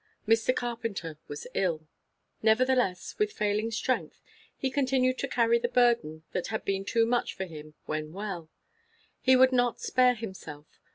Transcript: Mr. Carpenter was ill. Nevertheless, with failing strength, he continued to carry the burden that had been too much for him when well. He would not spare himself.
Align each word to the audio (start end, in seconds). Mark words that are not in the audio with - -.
Mr. 0.27 0.55
Carpenter 0.55 1.19
was 1.27 1.45
ill. 1.53 1.87
Nevertheless, 2.41 3.19
with 3.19 3.31
failing 3.31 3.69
strength, 3.69 4.19
he 4.57 4.71
continued 4.71 5.19
to 5.19 5.27
carry 5.27 5.59
the 5.59 5.67
burden 5.67 6.23
that 6.31 6.47
had 6.47 6.65
been 6.65 6.83
too 6.83 7.05
much 7.05 7.35
for 7.35 7.45
him 7.45 7.75
when 7.85 8.11
well. 8.11 8.49
He 9.21 9.35
would 9.35 9.51
not 9.51 9.79
spare 9.79 10.15
himself. 10.15 10.79